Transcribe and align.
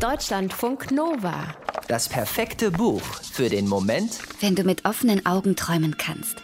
Deutschlandfunk 0.00 0.92
Nova. 0.92 1.54
Das 1.86 2.08
perfekte 2.08 2.70
Buch 2.70 3.02
für 3.32 3.50
den 3.50 3.68
Moment, 3.68 4.18
wenn 4.40 4.54
du 4.54 4.64
mit 4.64 4.86
offenen 4.86 5.26
Augen 5.26 5.56
träumen 5.56 5.98
kannst. 5.98 6.38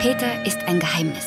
Peter 0.00 0.44
ist 0.44 0.58
ein 0.64 0.78
Geheimnis. 0.78 1.24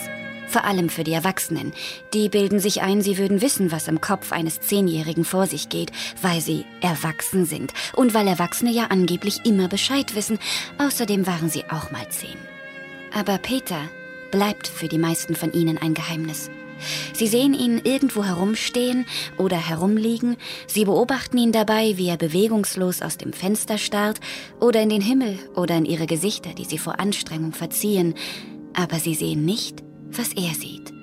Vor 0.47 0.63
allem 0.63 0.89
für 0.89 1.03
die 1.03 1.13
Erwachsenen. 1.13 1.73
Die 2.13 2.29
bilden 2.29 2.59
sich 2.59 2.83
ein, 2.83 3.01
sie 3.01 3.17
würden 3.17 3.41
wissen, 3.41 3.71
was 3.71 3.87
im 3.87 3.99
Kopf 3.99 4.31
eines 4.31 4.61
Zehnjährigen 4.61 5.25
vor 5.25 5.47
sich 5.47 5.69
geht, 5.69 5.91
weil 6.21 6.39
sie 6.39 6.63
erwachsen 6.81 7.47
sind. 7.47 7.73
Und 7.95 8.13
weil 8.13 8.27
Erwachsene 8.27 8.69
ja 8.69 8.85
angeblich 8.89 9.43
immer 9.43 9.67
Bescheid 9.67 10.13
wissen. 10.13 10.37
Außerdem 10.77 11.25
waren 11.25 11.49
sie 11.49 11.63
auch 11.71 11.89
mal 11.89 12.07
zehn. 12.09 12.37
Aber 13.11 13.39
Peter 13.39 13.89
bleibt 14.29 14.67
für 14.67 14.87
die 14.87 14.99
meisten 14.99 15.35
von 15.35 15.51
ihnen 15.51 15.79
ein 15.79 15.95
Geheimnis. 15.95 16.51
Sie 17.13 17.27
sehen 17.27 17.53
ihn 17.53 17.81
irgendwo 17.83 18.23
herumstehen 18.23 19.05
oder 19.37 19.57
herumliegen, 19.57 20.37
sie 20.67 20.85
beobachten 20.85 21.37
ihn 21.37 21.51
dabei, 21.51 21.97
wie 21.97 22.07
er 22.07 22.17
bewegungslos 22.17 23.01
aus 23.01 23.17
dem 23.17 23.33
Fenster 23.33 23.77
starrt 23.77 24.19
oder 24.59 24.81
in 24.81 24.89
den 24.89 25.01
Himmel 25.01 25.37
oder 25.55 25.75
in 25.75 25.85
ihre 25.85 26.07
Gesichter, 26.07 26.53
die 26.53 26.65
sie 26.65 26.77
vor 26.77 26.99
Anstrengung 26.99 27.53
verziehen, 27.53 28.13
aber 28.73 28.99
sie 28.99 29.15
sehen 29.15 29.45
nicht, 29.45 29.83
was 30.11 30.33
er 30.33 30.53
sieht. 30.53 30.93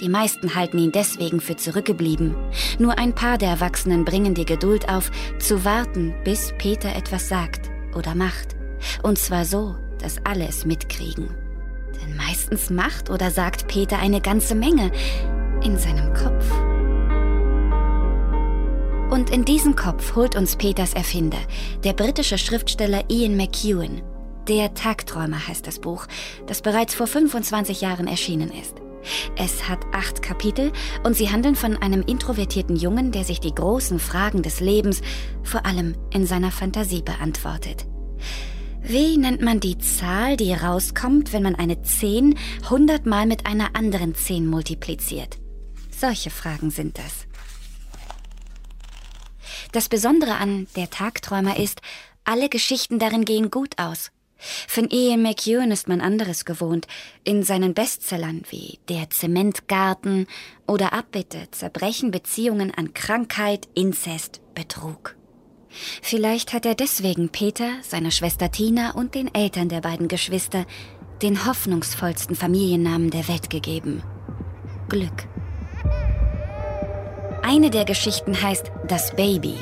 Die 0.00 0.08
meisten 0.10 0.54
halten 0.54 0.78
ihn 0.78 0.92
deswegen 0.92 1.40
für 1.40 1.56
zurückgeblieben. 1.56 2.36
Nur 2.78 2.98
ein 2.98 3.14
paar 3.14 3.38
der 3.38 3.48
Erwachsenen 3.48 4.04
bringen 4.04 4.34
die 4.34 4.44
Geduld 4.44 4.88
auf, 4.88 5.10
zu 5.38 5.64
warten, 5.64 6.14
bis 6.22 6.52
Peter 6.58 6.94
etwas 6.94 7.28
sagt 7.28 7.70
oder 7.94 8.14
macht. 8.14 8.56
Und 9.02 9.18
zwar 9.18 9.46
so, 9.46 9.74
dass 9.98 10.18
alle 10.24 10.46
es 10.46 10.66
mitkriegen. 10.66 11.45
Denn 12.02 12.16
meistens 12.16 12.70
macht 12.70 13.10
oder 13.10 13.30
sagt 13.30 13.68
Peter 13.68 13.98
eine 13.98 14.20
ganze 14.20 14.54
Menge 14.54 14.90
in 15.62 15.78
seinem 15.78 16.12
Kopf. 16.14 16.50
Und 19.10 19.30
in 19.30 19.44
diesen 19.44 19.76
Kopf 19.76 20.16
holt 20.16 20.36
uns 20.36 20.56
Peters 20.56 20.92
Erfinder, 20.92 21.38
der 21.84 21.92
britische 21.92 22.38
Schriftsteller 22.38 23.04
Ian 23.08 23.36
McEwan. 23.36 24.02
Der 24.48 24.74
Tagträumer 24.74 25.48
heißt 25.48 25.66
das 25.66 25.78
Buch, 25.78 26.06
das 26.46 26.60
bereits 26.60 26.94
vor 26.94 27.06
25 27.06 27.80
Jahren 27.80 28.06
erschienen 28.06 28.50
ist. 28.50 28.76
Es 29.36 29.68
hat 29.68 29.78
acht 29.92 30.22
Kapitel 30.22 30.72
und 31.04 31.14
sie 31.14 31.30
handeln 31.30 31.54
von 31.54 31.76
einem 31.76 32.02
introvertierten 32.02 32.76
Jungen, 32.76 33.12
der 33.12 33.24
sich 33.24 33.40
die 33.40 33.54
großen 33.54 33.98
Fragen 33.98 34.42
des 34.42 34.60
Lebens 34.60 35.02
vor 35.42 35.64
allem 35.64 35.94
in 36.12 36.26
seiner 36.26 36.50
Fantasie 36.50 37.02
beantwortet. 37.02 37.86
Wie 38.88 39.18
nennt 39.18 39.42
man 39.42 39.58
die 39.58 39.78
Zahl, 39.78 40.36
die 40.36 40.52
rauskommt, 40.52 41.32
wenn 41.32 41.42
man 41.42 41.56
eine 41.56 41.82
10 41.82 42.38
hundertmal 42.70 43.26
mit 43.26 43.44
einer 43.44 43.74
anderen 43.74 44.14
10 44.14 44.46
multipliziert? 44.46 45.38
Solche 45.90 46.30
Fragen 46.30 46.70
sind 46.70 46.96
das. 46.96 47.26
Das 49.72 49.88
Besondere 49.88 50.36
an 50.36 50.68
Der 50.76 50.88
Tagträumer 50.88 51.58
ist, 51.58 51.80
alle 52.22 52.48
Geschichten 52.48 53.00
darin 53.00 53.24
gehen 53.24 53.50
gut 53.50 53.76
aus. 53.76 54.12
Von 54.68 54.88
Ian 54.88 55.20
McEwan 55.20 55.72
ist 55.72 55.88
man 55.88 56.00
anderes 56.00 56.44
gewohnt. 56.44 56.86
In 57.24 57.42
seinen 57.42 57.74
Bestsellern 57.74 58.42
wie 58.50 58.78
Der 58.88 59.10
Zementgarten 59.10 60.28
oder 60.68 60.92
Abbitte 60.92 61.48
zerbrechen 61.50 62.12
Beziehungen 62.12 62.72
an 62.72 62.94
Krankheit, 62.94 63.66
Inzest, 63.74 64.42
Betrug. 64.54 65.16
Vielleicht 66.02 66.52
hat 66.52 66.66
er 66.66 66.74
deswegen 66.74 67.28
Peter, 67.28 67.70
seiner 67.82 68.10
Schwester 68.10 68.50
Tina 68.50 68.92
und 68.92 69.14
den 69.14 69.34
Eltern 69.34 69.68
der 69.68 69.80
beiden 69.80 70.08
Geschwister 70.08 70.66
den 71.22 71.46
hoffnungsvollsten 71.46 72.36
Familiennamen 72.36 73.10
der 73.10 73.26
Welt 73.28 73.50
gegeben. 73.50 74.02
Glück. 74.88 75.26
Eine 77.42 77.70
der 77.70 77.84
Geschichten 77.84 78.40
heißt 78.40 78.70
Das 78.86 79.14
Baby. 79.14 79.54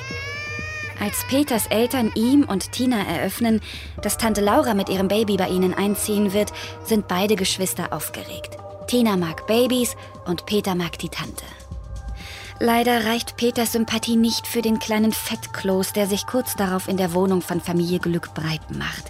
Als 1.00 1.24
Peters 1.28 1.66
Eltern 1.66 2.12
ihm 2.14 2.44
und 2.44 2.72
Tina 2.72 3.04
eröffnen, 3.04 3.60
dass 4.00 4.16
Tante 4.16 4.40
Laura 4.40 4.74
mit 4.74 4.89
ihrem 4.89 5.08
Baby 5.08 5.36
bei 5.36 5.48
ihnen 5.48 5.74
einziehen 5.74 6.33
wird, 6.33 6.52
sind 6.84 7.08
beide 7.08 7.36
Geschwister 7.36 7.92
aufgeregt. 7.92 8.56
Tina 8.86 9.16
mag 9.16 9.46
Babys 9.46 9.96
und 10.24 10.46
Peter 10.46 10.74
mag 10.74 10.98
die 10.98 11.08
Tante. 11.08 11.44
Leider 12.60 13.04
reicht 13.04 13.36
Peters 13.36 13.72
Sympathie 13.72 14.16
nicht 14.16 14.46
für 14.46 14.62
den 14.62 14.78
kleinen 14.78 15.12
Fettkloß, 15.12 15.92
der 15.92 16.06
sich 16.06 16.26
kurz 16.26 16.54
darauf 16.54 16.88
in 16.88 16.96
der 16.96 17.12
Wohnung 17.12 17.42
von 17.42 17.60
Familie 17.60 17.98
Glück 17.98 18.32
breit 18.32 18.70
macht. 18.70 19.04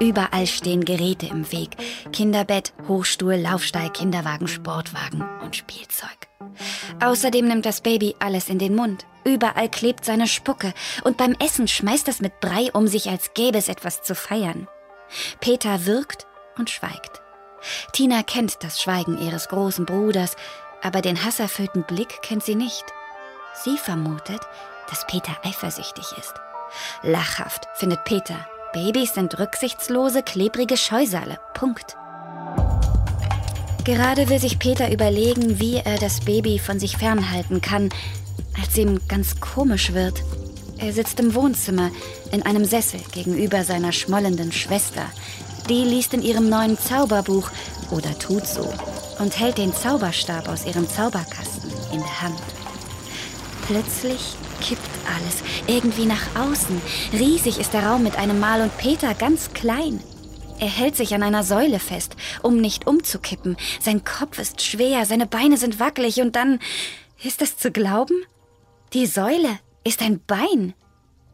Überall 0.00 0.46
stehen 0.46 0.84
Geräte 0.84 1.26
im 1.26 1.50
Weg. 1.52 1.76
Kinderbett, 2.12 2.72
Hochstuhl, 2.88 3.34
Laufstall, 3.34 3.90
Kinderwagen, 3.90 4.48
Sportwagen 4.48 5.24
und 5.42 5.56
Spielzeug. 5.56 6.08
Außerdem 7.02 7.46
nimmt 7.46 7.66
das 7.66 7.82
Baby 7.82 8.14
alles 8.18 8.48
in 8.48 8.58
den 8.58 8.74
Mund. 8.74 9.04
Überall 9.24 9.68
klebt 9.68 10.04
seine 10.04 10.26
Spucke 10.26 10.72
und 11.04 11.16
beim 11.16 11.34
Essen 11.44 11.68
schmeißt 11.68 12.08
es 12.08 12.20
mit 12.20 12.40
Brei 12.40 12.70
um 12.72 12.86
sich, 12.86 13.10
als 13.10 13.34
gäbe 13.34 13.58
es 13.58 13.68
etwas 13.68 14.02
zu 14.02 14.14
feiern. 14.14 14.68
Peter 15.40 15.84
wirkt 15.84 16.26
und 16.56 16.70
schweigt. 16.70 17.20
Tina 17.92 18.22
kennt 18.22 18.62
das 18.62 18.80
Schweigen 18.80 19.18
ihres 19.18 19.48
großen 19.48 19.86
Bruders, 19.86 20.36
aber 20.86 21.02
den 21.02 21.24
hasserfüllten 21.24 21.82
Blick 21.82 22.22
kennt 22.22 22.44
sie 22.44 22.54
nicht. 22.54 22.84
Sie 23.64 23.76
vermutet, 23.76 24.40
dass 24.88 25.04
Peter 25.08 25.32
eifersüchtig 25.42 26.04
ist. 26.16 26.34
Lachhaft 27.02 27.66
findet 27.74 28.04
Peter, 28.04 28.46
Babys 28.72 29.14
sind 29.14 29.36
rücksichtslose, 29.36 30.22
klebrige 30.22 30.76
Scheusale. 30.76 31.40
Punkt. 31.54 31.96
Gerade 33.82 34.28
will 34.28 34.38
sich 34.38 34.60
Peter 34.60 34.92
überlegen, 34.92 35.58
wie 35.58 35.76
er 35.76 35.98
das 35.98 36.20
Baby 36.20 36.60
von 36.60 36.78
sich 36.78 36.96
fernhalten 36.96 37.60
kann, 37.60 37.88
als 38.60 38.78
ihm 38.78 39.00
ganz 39.08 39.40
komisch 39.40 39.92
wird. 39.92 40.22
Er 40.78 40.92
sitzt 40.92 41.18
im 41.18 41.34
Wohnzimmer 41.34 41.90
in 42.30 42.42
einem 42.42 42.64
Sessel 42.64 43.00
gegenüber 43.10 43.64
seiner 43.64 43.90
schmollenden 43.90 44.52
Schwester. 44.52 45.06
Die 45.68 45.82
liest 45.82 46.14
in 46.14 46.22
ihrem 46.22 46.48
neuen 46.48 46.78
Zauberbuch 46.78 47.50
oder 47.90 48.16
tut 48.18 48.46
so 48.46 48.72
und 49.18 49.38
hält 49.38 49.58
den 49.58 49.74
Zauberstab 49.74 50.48
aus 50.48 50.66
ihrem 50.66 50.88
Zauberkasten 50.88 51.70
in 51.92 52.00
der 52.00 52.22
Hand. 52.22 52.38
Plötzlich 53.66 54.36
kippt 54.60 54.88
alles 55.16 55.42
irgendwie 55.66 56.06
nach 56.06 56.36
außen. 56.36 56.80
Riesig 57.12 57.58
ist 57.58 57.72
der 57.72 57.84
Raum 57.84 58.02
mit 58.02 58.16
einem 58.16 58.38
Mal 58.38 58.60
und 58.62 58.76
Peter 58.78 59.14
ganz 59.14 59.52
klein. 59.52 60.00
Er 60.58 60.68
hält 60.68 60.96
sich 60.96 61.14
an 61.14 61.22
einer 61.22 61.42
Säule 61.42 61.78
fest, 61.78 62.16
um 62.42 62.60
nicht 62.60 62.86
umzukippen. 62.86 63.56
Sein 63.80 64.04
Kopf 64.04 64.38
ist 64.38 64.62
schwer, 64.62 65.04
seine 65.04 65.26
Beine 65.26 65.58
sind 65.58 65.80
wackelig 65.80 66.20
und 66.20 66.34
dann 66.36 66.60
ist 67.22 67.42
es 67.42 67.58
zu 67.58 67.70
glauben? 67.70 68.16
Die 68.92 69.06
Säule 69.06 69.58
ist 69.84 70.00
ein 70.00 70.20
Bein. 70.26 70.74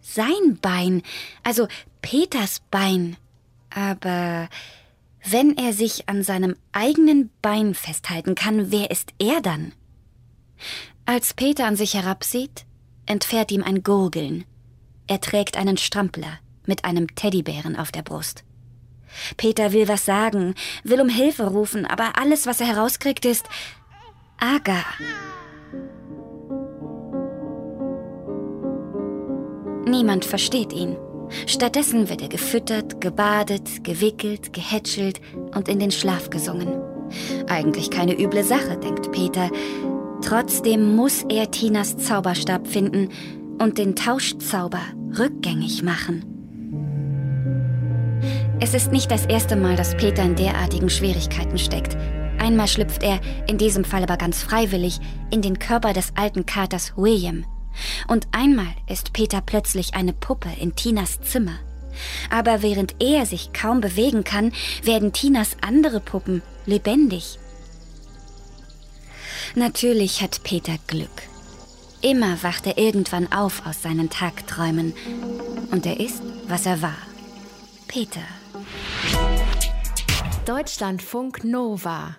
Sein 0.00 0.58
Bein, 0.60 1.02
also 1.44 1.68
Peters 2.00 2.60
Bein. 2.70 3.16
Aber 3.70 4.48
wenn 5.24 5.56
er 5.56 5.72
sich 5.72 6.08
an 6.08 6.22
seinem 6.22 6.56
eigenen 6.72 7.30
Bein 7.42 7.74
festhalten 7.74 8.34
kann, 8.34 8.70
wer 8.72 8.90
ist 8.90 9.12
er 9.18 9.40
dann? 9.40 9.72
Als 11.06 11.34
Peter 11.34 11.66
an 11.66 11.76
sich 11.76 11.94
herabsieht, 11.94 12.64
entfährt 13.06 13.50
ihm 13.52 13.62
ein 13.62 13.82
Gurgeln. 13.82 14.44
Er 15.06 15.20
trägt 15.20 15.56
einen 15.56 15.76
Strampler 15.76 16.38
mit 16.66 16.84
einem 16.84 17.14
Teddybären 17.14 17.76
auf 17.76 17.92
der 17.92 18.02
Brust. 18.02 18.44
Peter 19.36 19.72
will 19.72 19.88
was 19.88 20.04
sagen, 20.04 20.54
will 20.84 21.00
um 21.00 21.08
Hilfe 21.08 21.44
rufen, 21.48 21.86
aber 21.86 22.18
alles, 22.18 22.46
was 22.46 22.60
er 22.60 22.66
herauskriegt, 22.68 23.24
ist 23.24 23.46
Aga. 24.38 24.84
Niemand 29.86 30.24
versteht 30.24 30.72
ihn. 30.72 30.96
Stattdessen 31.46 32.08
wird 32.08 32.22
er 32.22 32.28
gefüttert, 32.28 33.00
gebadet, 33.00 33.84
gewickelt, 33.84 34.52
gehätschelt 34.52 35.20
und 35.54 35.68
in 35.68 35.78
den 35.78 35.90
Schlaf 35.90 36.30
gesungen. 36.30 36.80
Eigentlich 37.48 37.90
keine 37.90 38.18
üble 38.18 38.44
Sache, 38.44 38.76
denkt 38.78 39.12
Peter. 39.12 39.50
Trotzdem 40.22 40.94
muss 40.94 41.24
er 41.28 41.50
Tinas 41.50 41.96
Zauberstab 41.96 42.66
finden 42.66 43.08
und 43.58 43.78
den 43.78 43.96
Tauschzauber 43.96 44.80
rückgängig 45.18 45.82
machen. 45.82 46.24
Es 48.60 48.74
ist 48.74 48.92
nicht 48.92 49.10
das 49.10 49.26
erste 49.26 49.56
Mal, 49.56 49.74
dass 49.74 49.96
Peter 49.96 50.22
in 50.22 50.36
derartigen 50.36 50.88
Schwierigkeiten 50.88 51.58
steckt. 51.58 51.96
Einmal 52.38 52.68
schlüpft 52.68 53.02
er, 53.02 53.20
in 53.48 53.58
diesem 53.58 53.84
Fall 53.84 54.04
aber 54.04 54.16
ganz 54.16 54.42
freiwillig, 54.42 54.98
in 55.30 55.42
den 55.42 55.58
Körper 55.58 55.92
des 55.92 56.12
alten 56.16 56.46
Katers 56.46 56.92
William. 56.96 57.44
Und 58.08 58.28
einmal 58.32 58.74
ist 58.88 59.12
Peter 59.12 59.40
plötzlich 59.40 59.94
eine 59.94 60.12
Puppe 60.12 60.50
in 60.60 60.74
Tinas 60.74 61.20
Zimmer. 61.20 61.58
Aber 62.30 62.62
während 62.62 62.96
er 63.00 63.26
sich 63.26 63.52
kaum 63.52 63.80
bewegen 63.80 64.24
kann, 64.24 64.52
werden 64.82 65.12
Tinas 65.12 65.56
andere 65.60 66.00
Puppen 66.00 66.42
lebendig. 66.66 67.38
Natürlich 69.54 70.22
hat 70.22 70.42
Peter 70.42 70.76
Glück. 70.86 71.10
Immer 72.00 72.42
wacht 72.42 72.66
er 72.66 72.78
irgendwann 72.78 73.30
auf 73.30 73.66
aus 73.66 73.82
seinen 73.82 74.10
Tagträumen. 74.10 74.94
Und 75.70 75.86
er 75.86 76.00
ist, 76.00 76.22
was 76.48 76.66
er 76.66 76.82
war. 76.82 76.96
Peter. 77.86 78.22
Deutschlandfunk 80.46 81.44
Nova 81.44 82.16